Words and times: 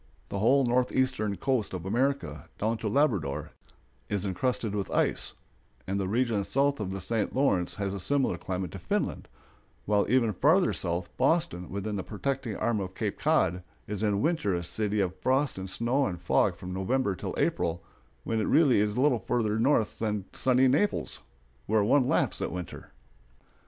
The 0.29 0.39
whole 0.39 0.65
northeastern 0.65 1.37
coast 1.37 1.75
of 1.75 1.85
America, 1.85 2.49
down 2.57 2.79
to 2.79 2.87
Labrador, 2.87 3.51
is 4.09 4.25
incrusted 4.25 4.73
with 4.73 4.89
ice; 4.89 5.35
and 5.85 5.99
the 5.99 6.07
region 6.07 6.43
south 6.43 6.79
of 6.79 6.89
the 6.89 6.99
St. 6.99 7.35
Lawrence 7.35 7.75
has 7.75 7.93
a 7.93 7.99
similar 7.99 8.35
climate 8.39 8.71
to 8.71 8.79
Finland; 8.79 9.27
while 9.85 10.09
even 10.09 10.33
farther 10.33 10.73
south, 10.73 11.15
Boston, 11.17 11.69
within 11.69 11.97
the 11.97 12.03
protecting 12.03 12.55
arm 12.55 12.79
of 12.79 12.95
Cape 12.95 13.19
Cod, 13.19 13.61
is 13.85 14.01
in 14.01 14.23
winter 14.23 14.55
a 14.55 14.63
city 14.63 14.99
of 15.01 15.15
frost 15.19 15.59
and 15.59 15.69
snow 15.69 16.07
and 16.07 16.19
fog 16.19 16.55
from 16.57 16.73
November 16.73 17.13
till 17.15 17.35
April, 17.37 17.83
when 18.23 18.39
it 18.41 18.45
really 18.47 18.79
is 18.79 18.97
little 18.97 19.19
farther 19.19 19.59
north 19.59 19.99
than 19.99 20.25
sunny 20.33 20.67
Naples, 20.67 21.19
where 21.67 21.83
one 21.83 22.07
laughs 22.07 22.41
at 22.41 22.51
winter. 22.51 22.91